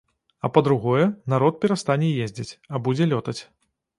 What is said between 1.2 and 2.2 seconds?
народ перастане